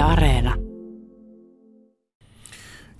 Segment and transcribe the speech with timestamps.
[0.00, 0.54] Yle Areena.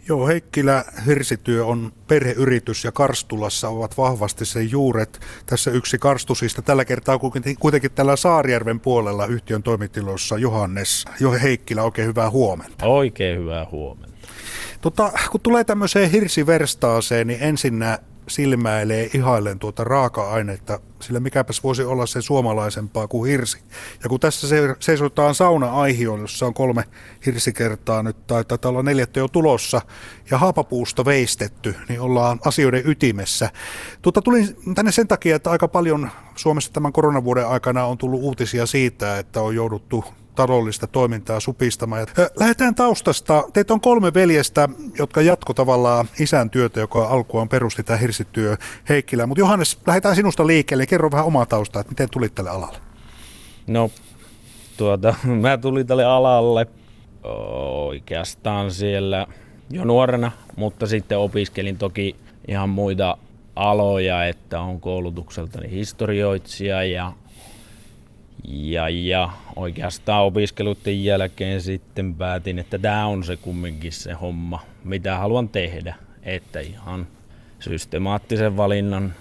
[0.09, 5.21] Joo, Heikkilä hirsityö on perheyritys ja Karstulassa ovat vahvasti sen juuret.
[5.47, 7.19] Tässä yksi karstusista tällä kertaa
[7.61, 11.83] kuitenkin tällä Saarijärven puolella yhtiön toimitiloissa Johannes Jo Heikkilä.
[11.83, 12.87] Oikein hyvää huomenta.
[12.87, 14.19] Oikein hyvää huomenta.
[14.81, 17.99] Tota, kun tulee tämmöiseen hirsiverstaaseen, niin ensinnä
[18.31, 23.59] silmäilee ihailen tuota raaka-ainetta, sillä mikäpäs voisi olla se suomalaisempaa kuin hirsi.
[24.03, 26.85] Ja kun tässä se, seisotaan sauna-aihioon, jossa on kolme
[27.27, 29.81] hirsikertaa nyt, tai taitaa olla neljättä jo tulossa,
[30.31, 33.51] ja haapapuusta veistetty, niin ollaan asioiden ytimessä.
[34.03, 38.67] Tuota, tulin tänne sen takia, että aika paljon Suomessa tämän koronavuoden aikana on tullut uutisia
[38.67, 42.07] siitä, että on jouduttu taloudellista toimintaa supistamaan.
[42.41, 43.45] Lähdetään taustasta.
[43.53, 48.57] Teitä on kolme veljestä, jotka jatko tavallaan isän työtä, joka alkuaan perusti tämä hirsityö
[48.89, 49.27] Heikkilä.
[49.27, 50.87] Mutta Johannes, lähdetään sinusta liikkeelle.
[50.87, 52.79] Kerro vähän omaa taustaa, että miten tulit tälle alalle?
[53.67, 53.91] No,
[54.77, 56.67] tuota, mä tulin tälle alalle
[57.87, 59.27] oikeastaan siellä
[59.71, 62.17] jo nuorena, mutta sitten opiskelin toki
[62.49, 63.17] ihan muita
[63.57, 67.13] aloja, että on koulutukseltani historioitsija ja
[68.49, 75.17] ja, ja oikeastaan opiskeluiden jälkeen sitten päätin, että tämä on se kumminkin se homma, mitä
[75.17, 75.95] haluan tehdä.
[76.23, 77.07] Että ihan
[77.61, 79.15] systemaattisen valinnan,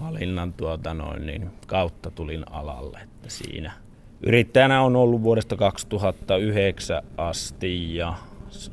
[0.00, 2.98] valinnan tuota noin, niin kautta tulin alalle.
[3.02, 3.72] Että siinä
[4.22, 8.14] yrittäjänä on ollut vuodesta 2009 asti ja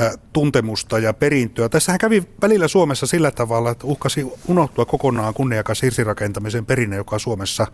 [0.00, 1.68] ä, tuntemusta ja perintöä.
[1.68, 7.66] Tässähän kävi välillä Suomessa sillä tavalla, että uhkasi unohtua kokonaan kunniakas hirsirakentamisen perinne, joka Suomessa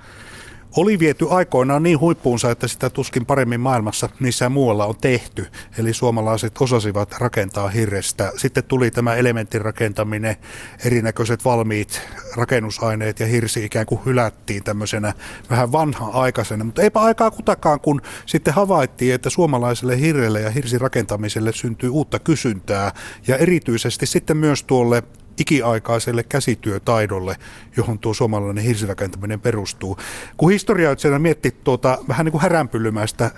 [0.76, 5.46] oli viety aikoinaan niin huippuunsa, että sitä tuskin paremmin maailmassa missään muualla on tehty.
[5.78, 8.32] Eli suomalaiset osasivat rakentaa hirrestä.
[8.36, 10.36] Sitten tuli tämä elementtirakentaminen,
[10.84, 12.00] erinäköiset valmiit
[12.36, 15.12] rakennusaineet ja hirsi ikään kuin hylättiin tämmöisenä
[15.50, 16.64] vähän vanha-aikaisena.
[16.64, 22.92] Mutta eipä aikaa kutakaan, kun sitten havaittiin, että suomalaiselle hirrelle ja hirsirakentamiselle syntyy uutta kysyntää.
[23.26, 25.02] Ja erityisesti sitten myös tuolle
[25.40, 27.36] ikiaikaiselle käsityötaidolle,
[27.76, 29.98] johon tuo suomalainen hirsirakentaminen perustuu.
[30.36, 33.30] Kun historioitsijana miettii tuota vähän niin kuin häränpyllymäistä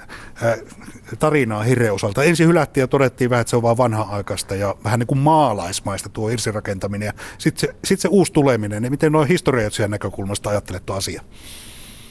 [1.19, 4.99] tarinaa hirren osalta, ensin hylättiin ja todettiin vähän, että se on vaan vanha-aikaista ja vähän
[4.99, 9.29] niin kuin maalaismaista tuo hirsirakentaminen ja sitten se, sit se uusi tuleminen, niin miten noin
[9.29, 11.23] historioitsijan näkökulmasta ajattelet tuo asia?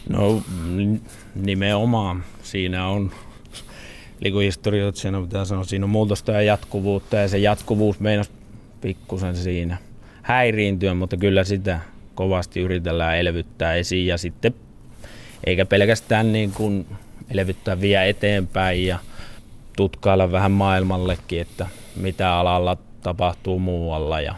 [0.09, 0.41] No
[1.35, 3.11] nimenomaan siinä on
[4.21, 8.31] eli kun historioitsijana pitää sanoa, siinä on muutosta ja jatkuvuutta ja se jatkuvuus meinasi
[8.81, 9.77] pikkusen siinä
[10.21, 11.79] häiriintyä, mutta kyllä sitä
[12.15, 14.53] kovasti yritellään elvyttää esiin ja sitten
[15.43, 16.87] eikä pelkästään niin kuin
[17.29, 18.99] elvyttää vielä eteenpäin ja
[19.75, 24.35] tutkailla vähän maailmallekin, että mitä alalla tapahtuu muualla ja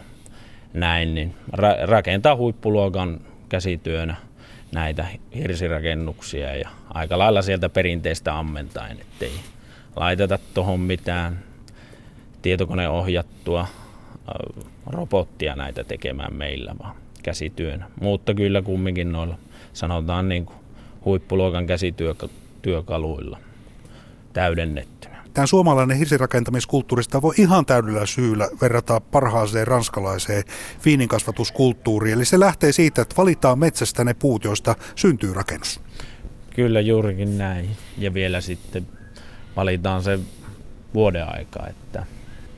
[0.74, 4.16] näin, niin ra- rakentaa huippuluokan käsityönä
[4.72, 9.32] näitä hirsirakennuksia ja aika lailla sieltä perinteistä ammentaen, ettei
[9.96, 11.38] laiteta tuohon mitään
[12.42, 13.66] tietokoneohjattua
[14.86, 17.90] robottia näitä tekemään meillä, vaan käsityönä.
[18.00, 19.38] Mutta kyllä kumminkin noilla
[19.72, 20.58] sanotaan niin kuin
[21.04, 23.38] huippuluokan käsityökaluilla
[24.32, 25.24] täydennettynä.
[25.34, 30.44] Tämä suomalainen hirsirakentamiskulttuurista voi ihan täydellä syyllä verrata parhaaseen ranskalaiseen
[30.84, 32.14] viininkasvatuskulttuuriin.
[32.14, 35.80] Eli se lähtee siitä, että valitaan metsästä ne puut, joista syntyy rakennus.
[36.54, 37.70] Kyllä juurikin näin.
[37.98, 38.86] Ja vielä sitten
[39.56, 40.18] valitaan se
[40.94, 42.06] vuoden aika, että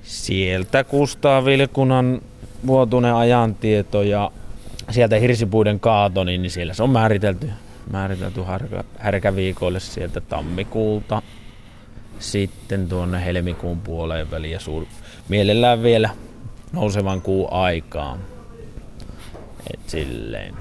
[0.03, 2.21] Sieltä Kustaa Vilkunan
[2.67, 4.31] vuotuinen ajantieto ja
[4.91, 7.51] sieltä hirsipuiden kaato, niin siellä se on määritelty,
[7.91, 11.23] määritelty härkä, härkäviikoille sieltä tammikuulta
[12.19, 14.85] sitten tuonne helmikuun puoleen väliin ja suur,
[15.29, 16.11] mielellään vielä
[16.73, 18.19] nousevan kuun aikaan.
[19.75, 20.55] Et silleen.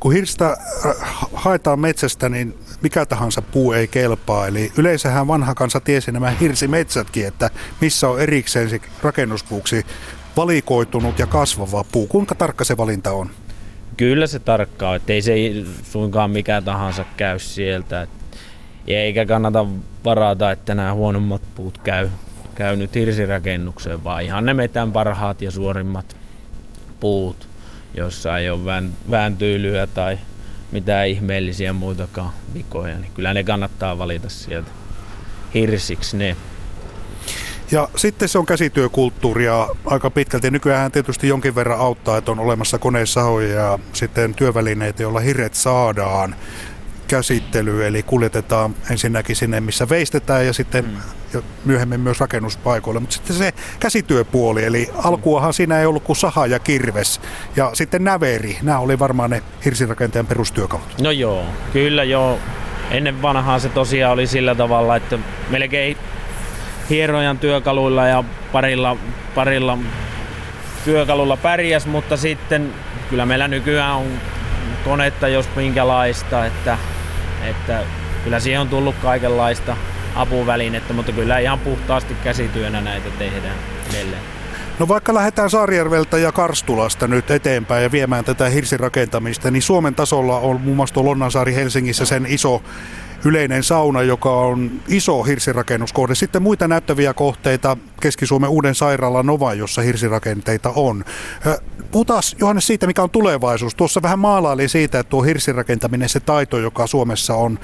[0.00, 0.46] Kun hirstä
[0.86, 0.96] äh,
[1.34, 4.46] haetaan metsästä, niin mikä tahansa puu ei kelpaa.
[4.46, 7.50] Eli yleensähän vanha kansa tiesi nämä hirsimetsätkin, että
[7.80, 9.86] missä on erikseen se rakennuspuuksi
[10.36, 12.06] valikoitunut ja kasvava puu.
[12.06, 13.30] Kuinka tarkka se valinta on?
[13.96, 15.34] Kyllä se tarkkaa, että ei se
[15.82, 18.06] suinkaan mikä tahansa käy sieltä.
[18.86, 19.66] Eikä kannata
[20.04, 22.08] varata, että nämä huonommat puut käy,
[22.54, 26.16] käy nyt hirsirakennukseen, vaan ihan ne metän parhaat ja suorimmat
[27.00, 27.48] puut,
[27.94, 30.18] jossa ei ole vääntyylyä tai
[30.72, 34.70] mitään ihmeellisiä muitakaan vikoja, niin kyllä ne kannattaa valita sieltä
[35.54, 36.36] hirsiksi ne.
[37.70, 40.50] Ja sitten se on käsityökulttuuria aika pitkälti.
[40.50, 46.34] Nykyään tietysti jonkin verran auttaa, että on olemassa koneessahoja ja sitten työvälineitä, joilla hirret saadaan.
[47.08, 50.96] käsittely, eli kuljetetaan ensinnäkin sinne, missä veistetään ja sitten mm.
[51.64, 53.00] Myöhemmin myös rakennuspaikoille.
[53.00, 57.20] Mutta sitten se käsityöpuoli, eli alkuahan siinä ei ollut kuin saha ja kirves
[57.56, 58.58] ja sitten näveri.
[58.62, 60.98] Nämä oli varmaan ne hirsirakentajan perustyökalut.
[61.00, 62.38] No joo, kyllä joo.
[62.90, 65.18] Ennen vanhaa se tosiaan oli sillä tavalla, että
[65.50, 65.96] melkein
[66.90, 68.96] hierojan työkaluilla ja parilla,
[69.34, 69.78] parilla
[70.84, 72.74] työkalulla pärjäs, mutta sitten
[73.10, 74.06] kyllä meillä nykyään on
[74.84, 76.78] konetta jos minkälaista, että,
[77.42, 77.82] että
[78.24, 79.76] kyllä siihen on tullut kaikenlaista
[80.14, 83.56] apuvälinettä, mutta kyllä ihan puhtaasti käsityönä näitä tehdään
[83.90, 84.22] edelleen.
[84.78, 90.38] No vaikka lähdetään Saarijärveltä ja Karstulasta nyt eteenpäin ja viemään tätä hirsirakentamista, niin Suomen tasolla
[90.38, 92.62] on muun muassa Lonnansaari Helsingissä sen iso
[93.24, 96.14] yleinen sauna, joka on iso hirsirakennuskohde.
[96.14, 101.04] Sitten muita näyttäviä kohteita, Keski-Suomen uuden sairaalan Nova, jossa hirsirakenteita on.
[101.90, 103.74] Puhutaan Johannes siitä, mikä on tulevaisuus.
[103.74, 107.58] Tuossa vähän maalaili siitä, että tuo hirsirakentaminen, se taito, joka Suomessa on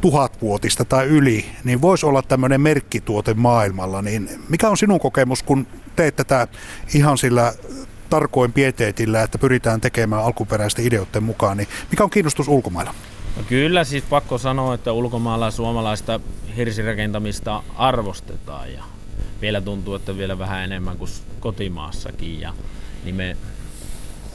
[0.00, 4.02] tuhatvuotista tai yli, niin voisi olla tämmöinen merkkituote maailmalla.
[4.02, 5.66] Niin mikä on sinun kokemus, kun
[5.96, 6.48] teet tätä
[6.94, 7.52] ihan sillä
[8.10, 12.94] tarkoin pieteetillä, että pyritään tekemään alkuperäisten ideoiden mukaan, niin mikä on kiinnostus ulkomailla?
[13.38, 16.20] No kyllä siis pakko sanoa, että ulkomailla suomalaista
[16.56, 18.84] hirsirakentamista arvostetaan ja
[19.40, 22.40] vielä tuntuu, että vielä vähän enemmän kuin kotimaassakin.
[22.40, 22.54] Ja,
[23.04, 23.36] niin me,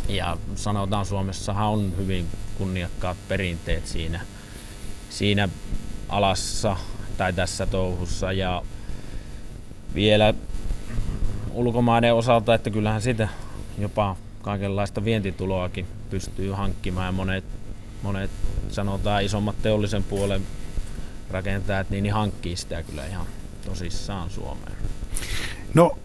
[0.10, 2.28] ja sanotaan Suomessahan on hyvin
[2.58, 4.22] kunniakkaat perinteet siinä,
[5.10, 5.50] siinä
[6.10, 6.78] alassa
[7.18, 8.62] tai tässä touhussa ja
[9.96, 10.34] vielä
[11.52, 13.28] ulkomaiden osalta, että kyllähän sitä
[13.78, 17.44] jopa kaikenlaista vientituloakin pystyy hankkimaan ja monet
[18.04, 18.32] monet
[18.70, 20.42] sanotaan isommat teollisen puolen
[21.32, 23.26] rakentajat, niin, niin hankkii sitä kyllä ihan
[23.66, 24.78] tosissaan Suomeen.
[25.74, 25.98] No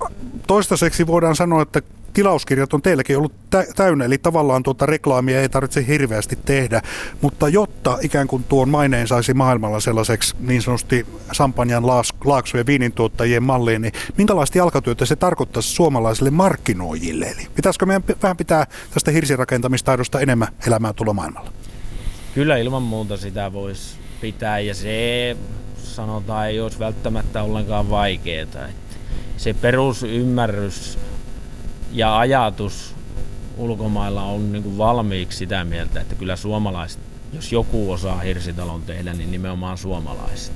[0.47, 3.33] toistaiseksi voidaan sanoa, että tilauskirjat on teilläkin ollut
[3.77, 6.83] täynnä, eli tavallaan tuota reklaamia ei tarvitse hirveästi tehdä,
[7.21, 11.87] mutta jotta ikään kuin tuon maineen saisi maailmalla sellaiseksi niin sanotusti Sampanjan
[12.25, 17.27] laaksojen viinintuottajien malliin, niin minkälaista jalkatyötä se tarkoittaisi suomalaisille markkinoijille?
[17.27, 21.53] Eli pitäisikö meidän vähän pitää tästä hirsirakentamistaidosta enemmän elämää tulla maailmalla?
[22.39, 25.37] Kyllä ilman muuta sitä voisi pitää ja se
[25.83, 28.69] sanotaan ei olisi välttämättä ollenkaan vaikeaa.
[29.37, 30.99] Se perusymmärrys
[31.93, 32.95] ja ajatus
[33.57, 37.01] ulkomailla on niin kuin valmiiksi sitä mieltä, että kyllä suomalaiset,
[37.33, 40.55] jos joku osaa hirsitalon tehdä, niin nimenomaan suomalaiset.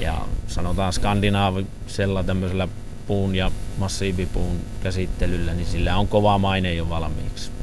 [0.00, 2.68] Ja sanotaan skandinaavisella tämmöisellä
[3.06, 7.55] puun ja massiivipuun käsittelyllä, niin sillä on kova maine jo valmiiksi.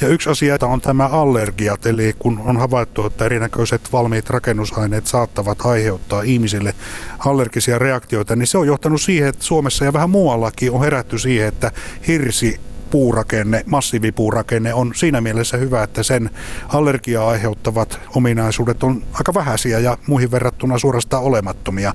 [0.00, 5.66] Ja yksi asia on tämä allergiat, eli kun on havaittu, että erinäköiset valmiit rakennusaineet saattavat
[5.66, 6.74] aiheuttaa ihmisille
[7.18, 11.48] allergisia reaktioita, niin se on johtanut siihen, että Suomessa ja vähän muuallakin on herätty siihen,
[11.48, 11.72] että
[12.06, 12.60] hirsi
[12.90, 16.30] puurakenne, massiivipuurakenne on siinä mielessä hyvä, että sen
[16.68, 21.94] allergiaa aiheuttavat ominaisuudet on aika vähäisiä ja muihin verrattuna suorastaan olemattomia.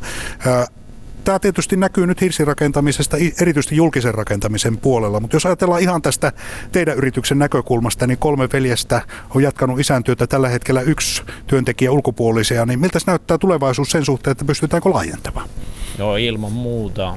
[1.23, 6.31] Tämä tietysti näkyy nyt hirsirakentamisesta, erityisesti julkisen rakentamisen puolella, mutta jos ajatellaan ihan tästä
[6.71, 9.01] teidän yrityksen näkökulmasta, niin kolme veljestä
[9.35, 14.45] on jatkanut isäntyötä tällä hetkellä yksi työntekijä ulkopuolisia, niin miltä näyttää tulevaisuus sen suhteen, että
[14.45, 15.49] pystytäänkö laajentamaan?
[15.97, 17.15] Joo, ilman muuta.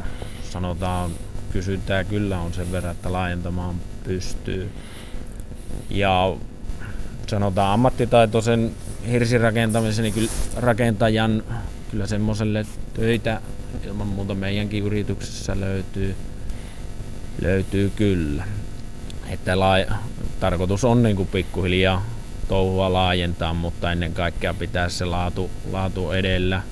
[0.50, 1.10] Sanotaan,
[1.52, 3.74] kysyntää kyllä on sen verran, että laajentamaan
[4.04, 4.70] pystyy.
[5.90, 6.36] Ja
[7.26, 8.72] sanotaan ammattitaitoisen
[9.10, 11.42] hirsirakentamisen niin kyllä rakentajan
[11.90, 13.40] kyllä semmoiselle töitä
[13.86, 16.16] ilman muuta meidänkin yrityksessä löytyy,
[17.42, 18.44] löytyy kyllä.
[19.28, 19.86] Että lai,
[20.40, 22.06] tarkoitus on niin kuin pikkuhiljaa
[22.48, 26.62] touhua laajentaa, mutta ennen kaikkea pitää se laatu, laatu edellä,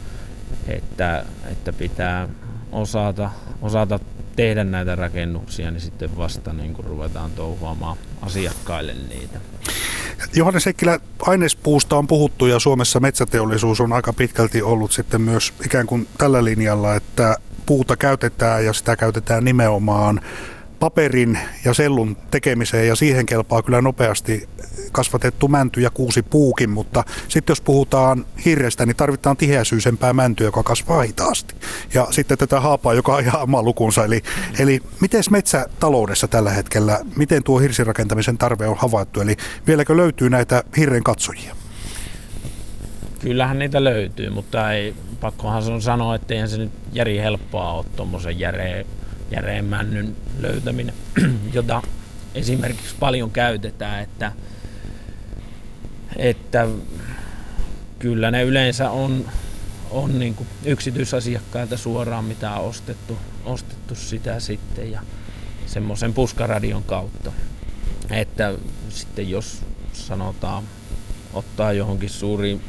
[0.69, 2.29] että, että pitää
[2.73, 3.31] osata,
[3.63, 4.01] osata
[4.37, 9.41] tehdä näitä rakennuksia, niin sitten vasta niin kuin ruvetaan touhuamaan asiakkaille niitä.
[10.35, 15.87] Johannes Heikkilä, ainespuusta on puhuttu ja Suomessa metsäteollisuus on aika pitkälti ollut sitten myös ikään
[15.87, 20.21] kuin tällä linjalla, että puuta käytetään ja sitä käytetään nimenomaan
[20.85, 24.49] paperin ja sellun tekemiseen ja siihen kelpaa kyllä nopeasti
[24.93, 30.63] kasvatettu mänty ja kuusi puukin, mutta sitten jos puhutaan hirrestä, niin tarvitaan tiheäsyisempää mäntyä, joka
[30.63, 31.55] kasvaa hitaasti.
[31.95, 34.05] Ja sitten tätä haapaa, joka ihan oma lukunsa.
[34.05, 34.23] Eli,
[34.59, 39.21] eli miten metsätaloudessa tällä hetkellä, miten tuo hirsirakentamisen tarve on havaittu?
[39.21, 39.37] Eli
[39.67, 41.57] vieläkö löytyy näitä hirren katsojia?
[43.21, 47.73] Kyllähän niitä löytyy, mutta ei, pakkohan se on sanoa, että eihän se nyt järi helppoa
[47.73, 48.87] ole tuommoisen järeen,
[49.35, 50.95] järeen männyn löytäminen,
[51.53, 51.83] jota
[52.35, 54.33] esimerkiksi paljon käytetään, että
[56.17, 56.69] että
[57.99, 59.31] kyllä ne yleensä on,
[59.91, 65.01] on niin kuin yksityisasiakkailta suoraan, mitä on ostettu, ostettu sitä sitten ja
[65.67, 67.33] semmoisen puskaradion kautta.
[68.11, 68.55] Että
[68.89, 69.63] sitten jos
[69.93, 70.65] sanotaan
[71.33, 72.61] ottaa johonkin suuriin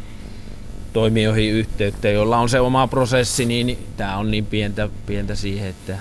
[0.94, 5.98] toimijoihin yhteyttä, joilla on se oma prosessi, niin tämä on niin pientä, pientä siihen, että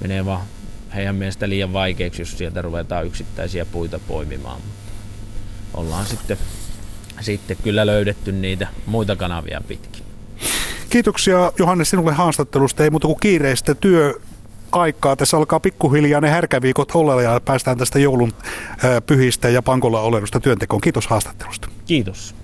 [0.00, 0.42] menee vaan
[0.94, 4.60] heidän mielestä liian vaikeaksi, jos sieltä ruvetaan yksittäisiä puita poimimaan.
[5.74, 6.36] Ollaan sitten,
[7.20, 10.04] sitten kyllä löydetty niitä muita kanavia pitkin.
[10.90, 12.84] Kiitoksia Johannes sinulle haastattelusta.
[12.84, 14.20] Ei muuta kuin kiireistä työ
[14.72, 15.16] aikaa.
[15.16, 18.32] Tässä alkaa pikkuhiljaa ne härkäviikot olla ja päästään tästä joulun
[19.06, 20.80] pyhistä ja pankolla olelusta työntekoon.
[20.80, 21.68] Kiitos haastattelusta.
[21.86, 22.34] Kiitos.